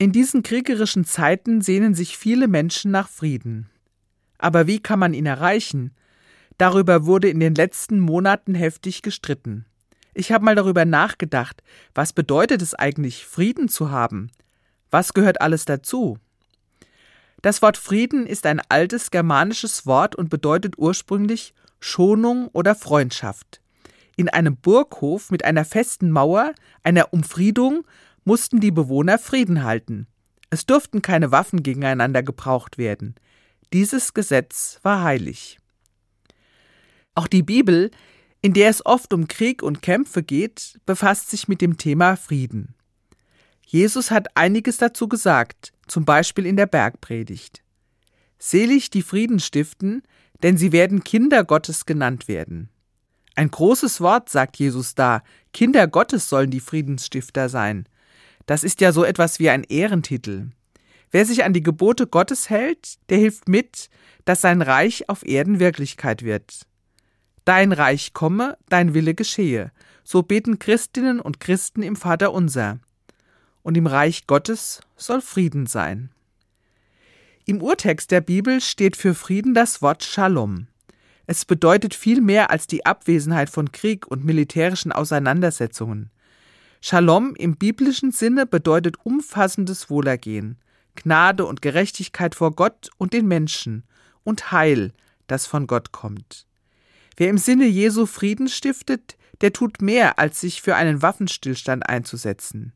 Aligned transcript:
In 0.00 0.12
diesen 0.12 0.44
kriegerischen 0.44 1.04
Zeiten 1.04 1.60
sehnen 1.60 1.92
sich 1.92 2.16
viele 2.16 2.46
Menschen 2.46 2.92
nach 2.92 3.08
Frieden. 3.08 3.68
Aber 4.38 4.68
wie 4.68 4.78
kann 4.78 5.00
man 5.00 5.12
ihn 5.12 5.26
erreichen? 5.26 5.92
Darüber 6.56 7.04
wurde 7.04 7.28
in 7.28 7.40
den 7.40 7.56
letzten 7.56 7.98
Monaten 7.98 8.54
heftig 8.54 9.02
gestritten. 9.02 9.64
Ich 10.14 10.30
habe 10.30 10.44
mal 10.44 10.54
darüber 10.54 10.84
nachgedacht, 10.84 11.64
was 11.94 12.12
bedeutet 12.12 12.62
es 12.62 12.74
eigentlich, 12.74 13.26
Frieden 13.26 13.68
zu 13.68 13.90
haben? 13.90 14.30
Was 14.90 15.14
gehört 15.14 15.40
alles 15.40 15.64
dazu? 15.64 16.18
Das 17.42 17.60
Wort 17.60 17.76
Frieden 17.76 18.24
ist 18.24 18.46
ein 18.46 18.60
altes 18.68 19.10
germanisches 19.10 19.84
Wort 19.84 20.14
und 20.14 20.30
bedeutet 20.30 20.78
ursprünglich 20.78 21.54
Schonung 21.80 22.48
oder 22.52 22.76
Freundschaft. 22.76 23.60
In 24.16 24.28
einem 24.28 24.56
Burghof 24.56 25.30
mit 25.30 25.44
einer 25.44 25.64
festen 25.64 26.10
Mauer, 26.10 26.52
einer 26.82 27.12
Umfriedung, 27.12 27.84
mussten 28.28 28.60
die 28.60 28.70
Bewohner 28.70 29.18
Frieden 29.18 29.64
halten. 29.64 30.06
Es 30.50 30.66
durften 30.66 31.00
keine 31.00 31.32
Waffen 31.32 31.62
gegeneinander 31.62 32.22
gebraucht 32.22 32.76
werden. 32.76 33.14
Dieses 33.72 34.12
Gesetz 34.12 34.80
war 34.82 35.02
heilig. 35.02 35.58
Auch 37.14 37.26
die 37.26 37.42
Bibel, 37.42 37.90
in 38.42 38.52
der 38.52 38.68
es 38.68 38.84
oft 38.84 39.14
um 39.14 39.28
Krieg 39.28 39.62
und 39.62 39.80
Kämpfe 39.80 40.22
geht, 40.22 40.78
befasst 40.84 41.30
sich 41.30 41.48
mit 41.48 41.62
dem 41.62 41.78
Thema 41.78 42.16
Frieden. 42.16 42.74
Jesus 43.66 44.10
hat 44.10 44.36
einiges 44.36 44.76
dazu 44.76 45.08
gesagt, 45.08 45.72
zum 45.86 46.04
Beispiel 46.04 46.44
in 46.44 46.56
der 46.56 46.66
Bergpredigt. 46.66 47.62
Selig 48.38 48.90
die 48.90 49.02
Frieden 49.02 49.40
stiften, 49.40 50.02
denn 50.42 50.58
sie 50.58 50.72
werden 50.72 51.02
Kinder 51.02 51.44
Gottes 51.44 51.86
genannt 51.86 52.28
werden. 52.28 52.68
Ein 53.36 53.50
großes 53.50 54.02
Wort, 54.02 54.28
sagt 54.28 54.58
Jesus 54.58 54.94
da, 54.94 55.22
Kinder 55.54 55.86
Gottes 55.88 56.28
sollen 56.28 56.50
die 56.50 56.60
Friedensstifter 56.60 57.48
sein. 57.48 57.88
Das 58.48 58.64
ist 58.64 58.80
ja 58.80 58.92
so 58.92 59.04
etwas 59.04 59.38
wie 59.40 59.50
ein 59.50 59.62
Ehrentitel. 59.62 60.48
Wer 61.10 61.26
sich 61.26 61.44
an 61.44 61.52
die 61.52 61.62
Gebote 61.62 62.06
Gottes 62.06 62.48
hält, 62.48 62.96
der 63.10 63.18
hilft 63.18 63.46
mit, 63.46 63.90
dass 64.24 64.40
sein 64.40 64.62
Reich 64.62 65.10
auf 65.10 65.22
Erden 65.22 65.60
Wirklichkeit 65.60 66.22
wird. 66.22 66.66
Dein 67.44 67.72
Reich 67.72 68.14
komme, 68.14 68.56
dein 68.70 68.94
Wille 68.94 69.12
geschehe. 69.12 69.70
So 70.02 70.22
beten 70.22 70.58
Christinnen 70.58 71.20
und 71.20 71.40
Christen 71.40 71.82
im 71.82 71.94
Vater 71.94 72.32
unser. 72.32 72.78
Und 73.62 73.76
im 73.76 73.86
Reich 73.86 74.26
Gottes 74.26 74.80
soll 74.96 75.20
Frieden 75.20 75.66
sein. 75.66 76.08
Im 77.44 77.60
Urtext 77.60 78.10
der 78.10 78.22
Bibel 78.22 78.62
steht 78.62 78.96
für 78.96 79.14
Frieden 79.14 79.52
das 79.52 79.82
Wort 79.82 80.04
Shalom. 80.04 80.68
Es 81.26 81.44
bedeutet 81.44 81.94
viel 81.94 82.22
mehr 82.22 82.50
als 82.50 82.66
die 82.66 82.86
Abwesenheit 82.86 83.50
von 83.50 83.72
Krieg 83.72 84.06
und 84.06 84.24
militärischen 84.24 84.90
Auseinandersetzungen. 84.90 86.10
Shalom 86.80 87.34
im 87.34 87.56
biblischen 87.56 88.12
Sinne 88.12 88.46
bedeutet 88.46 88.96
umfassendes 89.04 89.90
Wohlergehen, 89.90 90.58
Gnade 90.94 91.44
und 91.44 91.60
Gerechtigkeit 91.60 92.36
vor 92.36 92.52
Gott 92.52 92.90
und 92.98 93.12
den 93.12 93.26
Menschen 93.26 93.82
und 94.22 94.52
Heil, 94.52 94.92
das 95.26 95.46
von 95.46 95.66
Gott 95.66 95.90
kommt. 95.90 96.46
Wer 97.16 97.30
im 97.30 97.38
Sinne 97.38 97.66
Jesu 97.66 98.06
Frieden 98.06 98.48
stiftet, 98.48 99.16
der 99.40 99.52
tut 99.52 99.82
mehr, 99.82 100.20
als 100.20 100.40
sich 100.40 100.62
für 100.62 100.76
einen 100.76 101.02
Waffenstillstand 101.02 101.88
einzusetzen. 101.88 102.72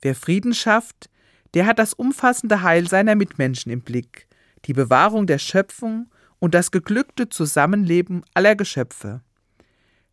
Wer 0.00 0.14
Frieden 0.14 0.54
schafft, 0.54 1.10
der 1.52 1.66
hat 1.66 1.78
das 1.78 1.92
umfassende 1.92 2.62
Heil 2.62 2.88
seiner 2.88 3.14
Mitmenschen 3.14 3.70
im 3.70 3.82
Blick, 3.82 4.28
die 4.64 4.72
Bewahrung 4.72 5.26
der 5.26 5.38
Schöpfung 5.38 6.08
und 6.38 6.54
das 6.54 6.70
geglückte 6.70 7.28
Zusammenleben 7.28 8.24
aller 8.34 8.56
Geschöpfe. 8.56 9.20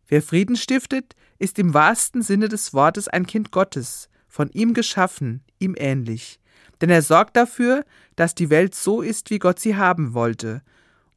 Wer 0.06 0.22
Frieden 0.22 0.56
stiftet, 0.56 1.16
ist 1.38 1.58
im 1.58 1.74
wahrsten 1.74 2.22
Sinne 2.22 2.48
des 2.48 2.74
Wortes 2.74 3.08
ein 3.08 3.26
Kind 3.26 3.50
Gottes, 3.50 4.08
von 4.28 4.50
ihm 4.50 4.74
geschaffen, 4.74 5.42
ihm 5.58 5.74
ähnlich. 5.78 6.40
Denn 6.80 6.90
er 6.90 7.02
sorgt 7.02 7.36
dafür, 7.36 7.84
dass 8.16 8.34
die 8.34 8.50
Welt 8.50 8.74
so 8.74 9.00
ist, 9.00 9.30
wie 9.30 9.38
Gott 9.38 9.60
sie 9.60 9.76
haben 9.76 10.14
wollte, 10.14 10.62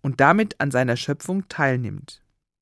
und 0.01 0.21
damit 0.21 0.59
an 0.59 0.71
seiner 0.71 0.95
Schöpfung 0.95 1.47
teilnimmt. 1.49 2.21